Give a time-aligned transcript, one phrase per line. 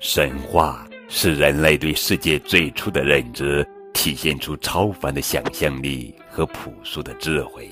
[0.00, 7.70] 神话是人类对世界最初的认知，体现出超凡的想象力和朴素的智慧，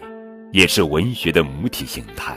[0.52, 2.36] 也是文学的母体形态，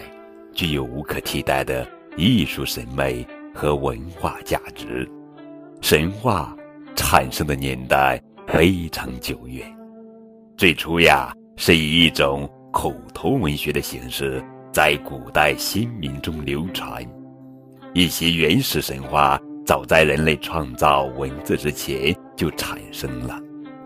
[0.53, 1.85] 具有无可替代的
[2.15, 5.05] 艺术审美和文化价值。
[5.81, 6.55] 神话
[6.95, 8.17] 产生的年代
[8.47, 9.69] 非常久远，
[10.55, 17.05] 最初呀是以一种口头文学的形式在古代先民中流传，
[17.93, 19.37] 一些原始神话。
[19.65, 23.39] 早在人类创造文字之前就产生了。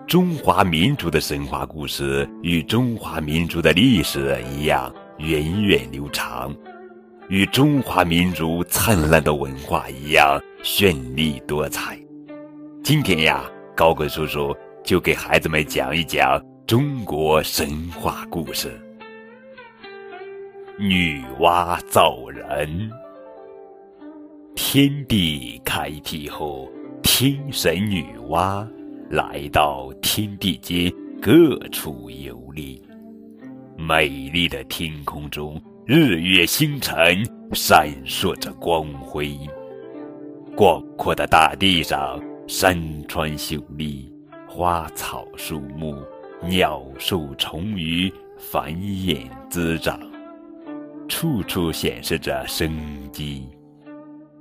[0.08, 6.56] 中华民族的神话故事与中华民族的历史一样源远流长，
[7.28, 12.00] 与中华民族灿烂的文化一样绚丽多彩。
[12.84, 13.44] 今天呀，
[13.76, 17.68] 高贵叔叔就给孩子们讲一讲中国神
[18.00, 18.80] 话故事：
[20.78, 22.92] 女娲造人。
[24.56, 26.72] 天地开辟后，
[27.04, 28.66] 天神女娲
[29.10, 30.90] 来到天地间
[31.22, 32.82] 各处游历。
[33.78, 39.38] 美丽的天空中，日月星辰闪烁着光辉；
[40.56, 42.18] 广阔的大地上，
[42.48, 44.10] 山川秀丽，
[44.48, 46.02] 花草树木、
[46.42, 50.00] 鸟兽虫鱼繁衍滋长，
[51.10, 52.72] 处处显示着生
[53.12, 53.50] 机。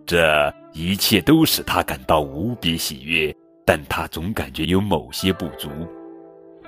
[0.06, 5.68] 这一切都使他感到无比喜悦，但他总感觉有某些不足。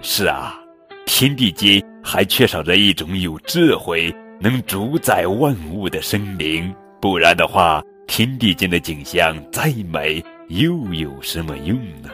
[0.01, 0.55] 是啊，
[1.05, 12.09] 天地间还缺少着一种有智慧、能主宰万物的生灵，不然的话，天地间的景象再美，又有什么用呢？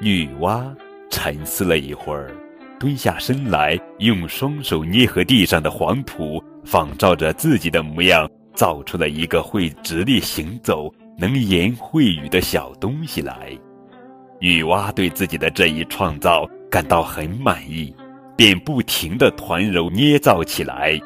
[0.00, 0.74] 女娲
[1.10, 2.30] 沉思了一会儿，
[2.78, 8.28] 蹲下身来，用双手捏合地上的黄土，仿照着自己的模样。
[8.58, 13.56] 造出了一个会直立行走、能言会语的小东西来。
[14.40, 17.94] 女娲对自己的这一创造感到很满意，
[18.36, 21.00] 便不停地团揉捏造起来。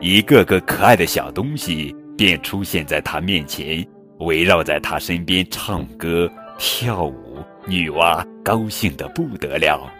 [0.00, 3.86] 一个个可爱的小东西便出现在她面前，
[4.20, 7.44] 围绕在她身边唱歌跳舞。
[7.66, 9.92] 女娲高兴得不得了。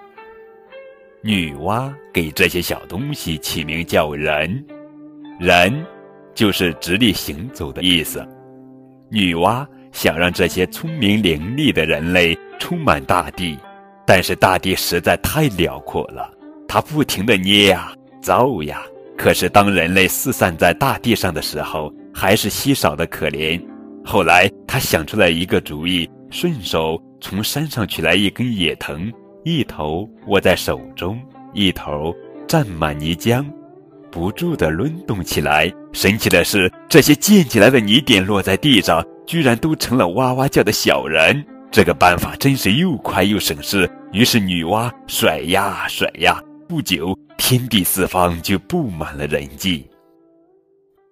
[1.20, 4.64] 女娲给这些小东西起名叫“人”，
[5.38, 5.84] 人。
[6.36, 8.24] 就是直立行走的意思。
[9.10, 13.58] 女娲想让这些聪明伶俐的人类充满大地，
[14.06, 16.30] 但是大地实在太辽阔了，
[16.68, 18.82] 她不停地捏呀造呀。
[19.16, 23.60] 可是当人类四散在大地上的时候，还是稀少的可怜。
[24.04, 29.10] 后来她想出了一个主意，顺手从山上取来一根野藤，
[29.42, 31.18] 一头握在手中，
[31.54, 32.14] 一头
[32.46, 33.42] 蘸满泥浆。
[34.16, 35.70] 不住地抡动起来。
[35.92, 41.44] 神奇的是，这些溅起来的泥点落在地上，居然都成了哇哇叫的小人。
[41.70, 43.86] 这个办法真是又快又省事。
[44.12, 49.86] 于是女娲甩呀甩呀，不久天地四方就布满了人迹。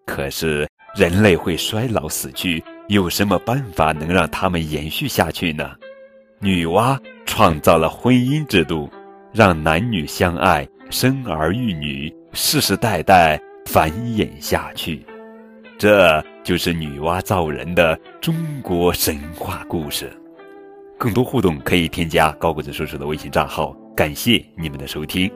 [0.07, 0.67] 可是
[0.97, 5.73] 人类会衰老死去，有什么办法能让他们延续下去呢？
[6.41, 8.89] 女娲创造了婚姻制度，
[9.31, 12.11] 让男女相爱，生儿育女。
[12.35, 15.07] 世世代代繁衍下去，
[15.79, 20.13] 这就是女娲造人的中国神话故事。
[20.99, 23.75] 更多互动可以添加高个子叔叔的微信账号。
[23.97, 25.31] 感谢你们的收听。